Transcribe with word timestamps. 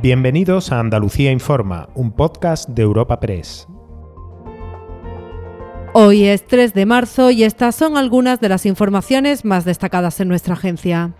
Bienvenidos 0.00 0.70
a 0.70 0.78
Andalucía 0.78 1.32
Informa, 1.32 1.88
un 1.96 2.12
podcast 2.12 2.68
de 2.68 2.82
Europa 2.82 3.18
Press. 3.18 3.66
Hoy 5.92 6.24
es 6.26 6.46
3 6.46 6.72
de 6.72 6.86
marzo 6.86 7.32
y 7.32 7.42
estas 7.42 7.74
son 7.74 7.96
algunas 7.96 8.40
de 8.40 8.48
las 8.48 8.64
informaciones 8.64 9.44
más 9.44 9.64
destacadas 9.64 10.20
en 10.20 10.28
nuestra 10.28 10.54
agencia. 10.54 11.14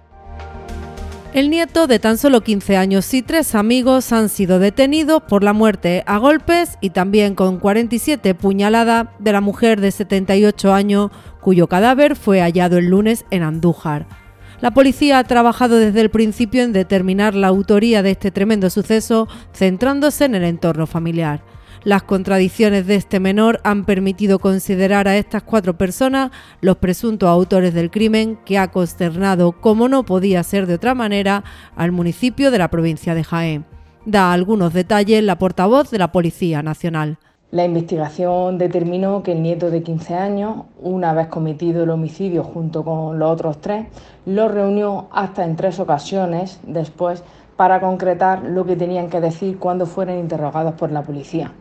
El 1.34 1.50
nieto 1.50 1.88
de 1.88 1.98
tan 1.98 2.18
solo 2.18 2.42
15 2.42 2.76
años 2.76 3.12
y 3.14 3.22
tres 3.22 3.56
amigos 3.56 4.12
han 4.12 4.28
sido 4.28 4.60
detenidos 4.60 5.24
por 5.24 5.42
la 5.42 5.52
muerte 5.52 6.04
a 6.06 6.18
golpes 6.18 6.78
y 6.80 6.90
también 6.90 7.34
con 7.34 7.58
47 7.58 8.36
puñaladas 8.36 9.08
de 9.18 9.32
la 9.32 9.40
mujer 9.40 9.80
de 9.80 9.90
78 9.90 10.72
años 10.72 11.10
cuyo 11.40 11.66
cadáver 11.66 12.14
fue 12.14 12.42
hallado 12.42 12.78
el 12.78 12.86
lunes 12.86 13.24
en 13.32 13.42
Andújar. 13.42 14.27
La 14.60 14.72
policía 14.72 15.18
ha 15.18 15.24
trabajado 15.24 15.76
desde 15.76 16.00
el 16.00 16.10
principio 16.10 16.64
en 16.64 16.72
determinar 16.72 17.36
la 17.36 17.46
autoría 17.46 18.02
de 18.02 18.10
este 18.10 18.32
tremendo 18.32 18.70
suceso, 18.70 19.28
centrándose 19.52 20.24
en 20.24 20.34
el 20.34 20.42
entorno 20.42 20.88
familiar. 20.88 21.44
Las 21.84 22.02
contradicciones 22.02 22.84
de 22.88 22.96
este 22.96 23.20
menor 23.20 23.60
han 23.62 23.84
permitido 23.84 24.40
considerar 24.40 25.06
a 25.06 25.16
estas 25.16 25.44
cuatro 25.44 25.78
personas 25.78 26.32
los 26.60 26.78
presuntos 26.78 27.28
autores 27.28 27.72
del 27.72 27.92
crimen 27.92 28.36
que 28.44 28.58
ha 28.58 28.72
consternado, 28.72 29.52
como 29.52 29.88
no 29.88 30.04
podía 30.04 30.42
ser 30.42 30.66
de 30.66 30.74
otra 30.74 30.94
manera, 30.94 31.44
al 31.76 31.92
municipio 31.92 32.50
de 32.50 32.58
la 32.58 32.68
provincia 32.68 33.14
de 33.14 33.22
Jaén. 33.22 33.64
Da 34.06 34.32
algunos 34.32 34.72
detalles 34.72 35.22
la 35.22 35.38
portavoz 35.38 35.90
de 35.90 35.98
la 35.98 36.10
Policía 36.10 36.64
Nacional. 36.64 37.18
La 37.50 37.64
investigación 37.64 38.58
determinó 38.58 39.22
que 39.22 39.32
el 39.32 39.40
nieto 39.40 39.70
de 39.70 39.82
15 39.82 40.14
años, 40.14 40.66
una 40.82 41.14
vez 41.14 41.28
cometido 41.28 41.84
el 41.84 41.88
homicidio 41.88 42.44
junto 42.44 42.84
con 42.84 43.18
los 43.18 43.30
otros 43.30 43.58
tres, 43.62 43.86
lo 44.26 44.48
reunió 44.48 45.08
hasta 45.12 45.46
en 45.46 45.56
tres 45.56 45.80
ocasiones 45.80 46.60
después 46.64 47.24
para 47.56 47.80
concretar 47.80 48.42
lo 48.42 48.66
que 48.66 48.76
tenían 48.76 49.08
que 49.08 49.22
decir 49.22 49.58
cuando 49.58 49.86
fueran 49.86 50.18
interrogados 50.18 50.74
por 50.74 50.92
la 50.92 51.02
policía. 51.02 51.52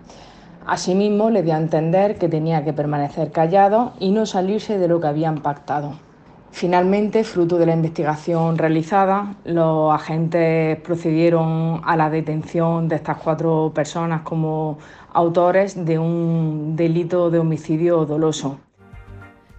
Asimismo, 0.66 1.30
le 1.30 1.42
dio 1.42 1.54
a 1.54 1.58
entender 1.58 2.18
que 2.18 2.28
tenía 2.28 2.66
que 2.66 2.74
permanecer 2.74 3.32
callado 3.32 3.94
y 3.98 4.12
no 4.12 4.26
salirse 4.26 4.78
de 4.78 4.90
lo 4.90 5.00
que 5.00 5.08
habían 5.08 5.38
pactado. 5.38 5.94
Finalmente, 6.52 7.24
fruto 7.24 7.58
de 7.58 7.66
la 7.66 7.74
investigación 7.74 8.58
realizada, 8.58 9.36
los 9.46 9.94
agentes 9.94 10.80
procedieron 10.82 11.82
a 11.84 11.96
la 11.96 12.10
detención 12.10 12.88
de 12.88 12.96
estas 12.96 13.18
cuatro 13.18 13.72
personas 13.76 14.22
como 14.22 14.80
autores 15.14 15.86
de 15.86 16.00
un 16.00 16.76
delito 16.76 17.30
de 17.30 17.40
homicidio 17.40 18.06
doloso. 18.06 18.60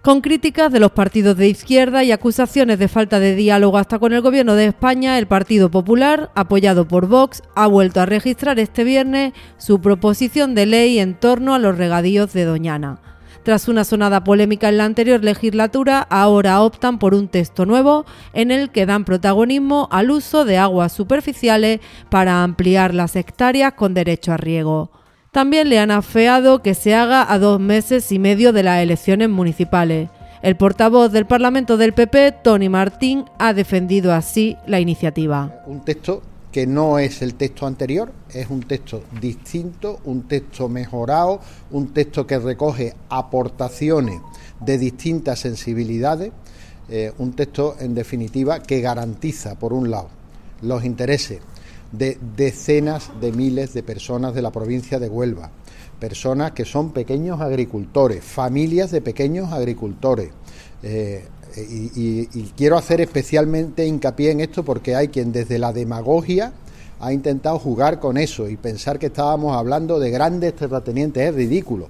Con 0.01 0.21
críticas 0.21 0.71
de 0.71 0.79
los 0.79 0.91
partidos 0.91 1.35
de 1.35 1.49
izquierda 1.49 2.05
y 2.05 2.13
acusaciones 2.13 2.79
de 2.79 2.87
falta 2.87 3.19
de 3.19 3.35
diálogo 3.35 3.77
hasta 3.77 3.99
con 3.99 4.13
el 4.13 4.21
gobierno 4.21 4.55
de 4.55 4.67
España, 4.67 5.19
el 5.19 5.27
Partido 5.27 5.69
Popular, 5.69 6.31
apoyado 6.35 6.87
por 6.87 7.07
Vox, 7.07 7.43
ha 7.53 7.67
vuelto 7.67 7.99
a 7.99 8.05
registrar 8.05 8.59
este 8.59 8.85
viernes 8.85 9.33
su 9.57 9.81
proposición 9.81 10.55
de 10.55 10.65
ley 10.65 10.99
en 10.99 11.15
torno 11.15 11.53
a 11.53 11.59
los 11.59 11.77
regadíos 11.77 12.31
de 12.31 12.45
Doñana. 12.45 13.01
Tras 13.43 13.67
una 13.67 13.83
sonada 13.83 14.23
polémica 14.23 14.69
en 14.69 14.77
la 14.77 14.85
anterior 14.85 15.23
legislatura, 15.23 16.05
ahora 16.09 16.61
optan 16.61 16.99
por 16.99 17.13
un 17.13 17.29
texto 17.29 17.65
nuevo 17.65 18.05
en 18.33 18.51
el 18.51 18.69
que 18.69 18.85
dan 18.85 19.05
protagonismo 19.05 19.87
al 19.91 20.11
uso 20.11 20.43
de 20.45 20.57
aguas 20.57 20.91
superficiales 20.91 21.79
para 22.09 22.43
ampliar 22.43 22.93
las 22.93 23.15
hectáreas 23.15 23.73
con 23.73 23.93
derecho 23.93 24.33
a 24.33 24.37
riego. 24.37 24.91
También 25.31 25.69
le 25.69 25.79
han 25.79 25.91
afeado 25.91 26.61
que 26.61 26.73
se 26.73 26.95
haga 26.95 27.31
a 27.31 27.39
dos 27.39 27.59
meses 27.59 28.11
y 28.11 28.19
medio 28.19 28.51
de 28.51 28.63
las 28.63 28.81
elecciones 28.81 29.29
municipales. 29.29 30.09
El 30.41 30.55
portavoz 30.55 31.11
del 31.11 31.25
Parlamento 31.25 31.77
del 31.77 31.93
PP, 31.93 32.31
Tony 32.43 32.69
Martín, 32.69 33.25
ha 33.37 33.53
defendido 33.53 34.13
así 34.13 34.57
la 34.65 34.79
iniciativa. 34.79 35.61
Un 35.65 35.81
texto 35.81 36.23
que 36.51 36.65
no 36.65 36.97
es 36.97 37.21
el 37.21 37.35
texto 37.35 37.67
anterior, 37.67 38.11
es 38.31 38.49
un 38.49 38.63
texto 38.63 39.03
distinto, 39.21 39.99
un 40.05 40.27
texto 40.27 40.67
mejorado, 40.67 41.39
un 41.71 41.93
texto 41.93 42.25
que 42.25 42.39
recoge 42.39 42.95
aportaciones 43.09 44.19
de 44.59 44.77
distintas 44.77 45.39
sensibilidades, 45.39 46.31
eh, 46.89 47.13
un 47.19 47.33
texto 47.33 47.75
en 47.79 47.93
definitiva 47.93 48.63
que 48.63 48.81
garantiza, 48.81 49.59
por 49.59 49.73
un 49.73 49.91
lado, 49.91 50.09
los 50.61 50.83
intereses 50.83 51.39
de 51.91 52.17
decenas 52.35 53.11
de 53.19 53.31
miles 53.31 53.73
de 53.73 53.83
personas 53.83 54.33
de 54.33 54.41
la 54.41 54.51
provincia 54.51 54.99
de 54.99 55.09
Huelva, 55.09 55.51
personas 55.99 56.51
que 56.51 56.65
son 56.65 56.91
pequeños 56.91 57.41
agricultores, 57.41 58.23
familias 58.23 58.91
de 58.91 59.01
pequeños 59.01 59.51
agricultores. 59.51 60.31
Eh, 60.81 61.25
y, 61.57 62.25
quiero 62.55 62.77
hacer 62.77 63.01
especialmente 63.01 63.85
hincapié 63.85 64.31
en 64.31 64.39
esto 64.39 64.63
porque 64.63 64.95
hay 64.95 65.07
quien 65.07 65.31
desde 65.31 65.59
la 65.59 65.73
demagogia 65.73 66.53
ha 66.99 67.11
intentado 67.11 67.57
jugar 67.59 67.99
con 67.99 68.17
eso 68.17 68.47
y 68.49 68.55
pensar 68.55 68.99
que 68.99 69.07
estábamos 69.07 69.55
hablando 69.55 69.99
de 69.99 70.11
grandes 70.11 70.55
terratenientes 70.55 71.29
es 71.29 71.35
ridículo. 71.35 71.89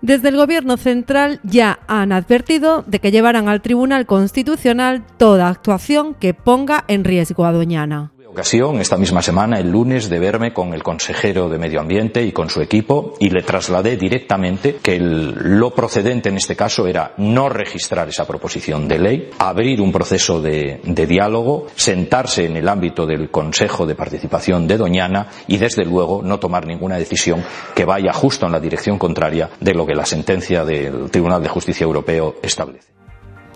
Desde 0.00 0.28
el 0.28 0.36
Gobierno 0.36 0.76
central 0.76 1.40
ya 1.42 1.80
han 1.88 2.12
advertido 2.12 2.84
de 2.86 3.00
que 3.00 3.10
llevarán 3.10 3.48
al 3.48 3.62
Tribunal 3.62 4.06
Constitucional 4.06 5.04
toda 5.16 5.48
actuación 5.48 6.14
que 6.14 6.34
ponga 6.34 6.84
en 6.86 7.04
riesgo 7.04 7.44
a 7.44 7.52
Doñana 7.52 8.12
ocasión, 8.38 8.80
esta 8.80 8.96
misma 8.96 9.20
semana, 9.20 9.58
el 9.58 9.68
lunes, 9.68 10.08
de 10.08 10.20
verme 10.20 10.52
con 10.52 10.72
el 10.72 10.84
consejero 10.84 11.48
de 11.48 11.58
Medio 11.58 11.80
Ambiente 11.80 12.22
y 12.22 12.30
con 12.30 12.48
su 12.48 12.62
equipo 12.62 13.14
y 13.18 13.30
le 13.30 13.42
trasladé 13.42 13.96
directamente 13.96 14.76
que 14.80 14.96
lo 15.00 15.74
procedente 15.74 16.28
en 16.28 16.36
este 16.36 16.54
caso 16.54 16.86
era 16.86 17.14
no 17.16 17.48
registrar 17.48 18.08
esa 18.08 18.28
proposición 18.28 18.86
de 18.86 18.98
ley, 19.00 19.30
abrir 19.40 19.80
un 19.80 19.90
proceso 19.90 20.40
de, 20.40 20.80
de 20.84 21.06
diálogo, 21.08 21.66
sentarse 21.74 22.44
en 22.44 22.56
el 22.56 22.68
ámbito 22.68 23.06
del 23.06 23.28
Consejo 23.28 23.86
de 23.86 23.96
Participación 23.96 24.68
de 24.68 24.76
Doñana 24.76 25.26
y, 25.48 25.56
desde 25.56 25.84
luego, 25.84 26.22
no 26.22 26.38
tomar 26.38 26.64
ninguna 26.64 26.96
decisión 26.96 27.42
que 27.74 27.84
vaya 27.84 28.12
justo 28.12 28.46
en 28.46 28.52
la 28.52 28.60
dirección 28.60 28.98
contraria 28.98 29.50
de 29.58 29.74
lo 29.74 29.84
que 29.84 29.96
la 29.96 30.06
sentencia 30.06 30.64
del 30.64 31.10
Tribunal 31.10 31.42
de 31.42 31.48
Justicia 31.48 31.82
Europeo 31.82 32.36
establece. 32.40 32.97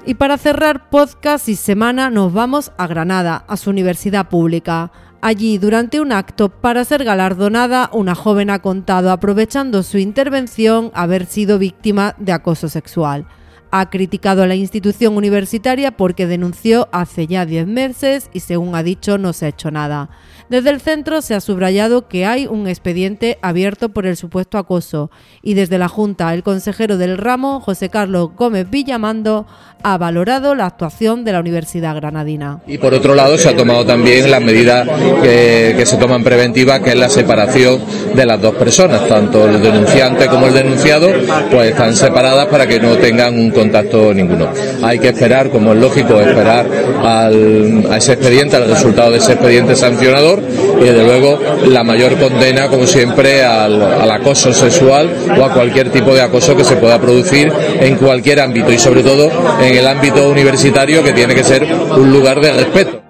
Y 0.05 0.15
para 0.15 0.37
cerrar 0.37 0.91
podcast 0.91 1.49
y 1.49 1.55
semana 1.55 2.11
nos 2.11 2.33
vamos 2.33 2.73
a 2.77 2.89
Granada, 2.89 3.45
a 3.47 3.57
su 3.57 3.71
universidad 3.71 4.29
pública. 4.29 4.91
Allí, 5.21 5.59
durante 5.59 6.01
un 6.01 6.11
acto 6.11 6.49
para 6.49 6.85
ser 6.85 7.05
galardonada, 7.05 7.89
una 7.93 8.17
joven 8.17 8.51
ha 8.51 8.59
contado, 8.59 9.13
aprovechando 9.13 9.85
su 9.85 9.99
intervención, 9.99 10.91
haber 10.95 11.27
sido 11.27 11.61
víctima 11.61 12.17
de 12.19 12.33
acoso 12.33 12.69
sexual. 12.69 13.27
Ha 13.75 13.89
criticado 13.89 14.43
a 14.43 14.47
la 14.47 14.55
institución 14.55 15.17
universitaria 15.17 15.93
porque 15.93 16.27
denunció 16.27 16.89
hace 16.93 17.27
ya 17.27 17.47
10 17.47 17.67
meses 17.67 18.29
y 18.35 18.41
según 18.41 18.75
ha 18.75 18.83
dicho 18.83 19.17
no 19.17 19.33
se 19.33 19.47
ha 19.47 19.49
hecho 19.49 19.71
nada. 19.71 20.11
Desde 20.51 20.69
el 20.69 20.83
centro 20.83 21.23
se 21.23 21.35
ha 21.35 21.41
subrayado 21.41 22.09
que 22.09 22.27
hay 22.27 22.47
un 22.47 22.69
expediente 22.69 23.39
abierto 23.41 23.89
por 23.89 24.05
el 24.05 24.19
supuesto 24.19 24.59
acoso 24.59 25.11
y 25.43 25.55
desde 25.55 25.79
la 25.79 25.89
Junta 25.89 26.35
el 26.35 26.43
consejero 26.43 26.99
del 26.99 27.17
ramo, 27.17 27.61
José 27.61 27.89
Carlos 27.89 28.33
Gómez 28.37 28.69
Villamando, 28.69 29.47
ha 29.83 29.97
valorado 29.97 30.55
la 30.55 30.67
actuación 30.67 31.25
de 31.25 31.33
la 31.33 31.41
Universidad 31.41 31.97
Granadina. 31.97 32.61
Y 32.67 32.77
por 32.77 32.93
otro 32.93 33.15
lado 33.15 33.39
se 33.39 33.49
ha 33.49 33.57
tomado 33.57 33.87
también 33.87 34.31
las 34.31 34.43
medidas 34.43 34.87
que, 35.23 35.75
que 35.77 35.87
se 35.87 35.97
toman 35.97 36.23
preventivas, 36.23 36.81
que 36.81 36.91
es 36.91 36.97
la 36.97 37.09
separación 37.09 37.81
de 38.15 38.27
las 38.27 38.41
dos 38.41 38.55
personas, 38.55 39.09
tanto 39.09 39.47
el 39.47 39.63
denunciante 39.63 40.27
como 40.27 40.49
el 40.49 40.55
denunciado, 40.55 41.09
pues 41.51 41.71
están 41.71 41.97
separadas 41.97 42.47
para 42.49 42.67
que 42.67 42.79
no 42.79 42.97
tengan 42.97 43.39
un 43.39 43.51
contacto 43.63 44.13
ninguno. 44.13 44.49
Hay 44.83 44.99
que 44.99 45.09
esperar, 45.09 45.51
como 45.51 45.73
es 45.73 45.79
lógico, 45.79 46.21
esperar 46.21 46.67
al, 47.05 47.87
a 47.91 47.97
ese 47.97 48.15
expediente, 48.15 48.57
al 48.57 48.69
resultado 48.69 49.13
de 49.13 49.19
ese 49.19 49.33
expediente 49.33 49.77
sancionador 49.77 50.41
y 50.81 50.85
desde 50.85 51.05
luego 51.05 51.39
la 51.69 51.85
mayor 51.85 52.19
condena, 52.19 52.69
como 52.69 52.87
siempre, 52.87 53.45
al, 53.45 53.81
al 53.81 54.11
acoso 54.11 54.53
sexual 54.53 55.09
o 55.39 55.45
a 55.45 55.53
cualquier 55.53 55.91
tipo 55.91 56.15
de 56.15 56.23
acoso 56.23 56.57
que 56.57 56.65
se 56.65 56.77
pueda 56.77 57.01
producir 57.01 57.53
en 57.81 57.97
cualquier 57.97 58.41
ámbito 58.41 58.73
y 58.73 58.79
sobre 58.79 59.03
todo 59.03 59.31
en 59.61 59.75
el 59.75 59.87
ámbito 59.87 60.29
universitario 60.29 61.03
que 61.03 61.13
tiene 61.13 61.35
que 61.35 61.45
ser 61.45 61.65
un 61.65 62.13
lugar 62.13 62.41
de 62.41 62.53
respeto. 62.53 63.03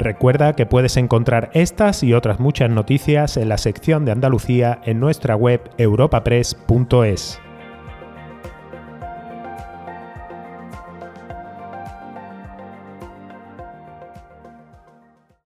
Recuerda 0.00 0.54
que 0.54 0.66
puedes 0.66 0.96
encontrar 0.96 1.50
estas 1.54 2.02
y 2.02 2.12
otras 2.12 2.40
muchas 2.40 2.68
noticias 2.68 3.36
en 3.36 3.48
la 3.48 3.56
sección 3.56 4.04
de 4.04 4.12
Andalucía 4.12 4.80
en 4.84 4.98
nuestra 5.00 5.36
web 5.36 5.60
europapress.es. 5.78 7.40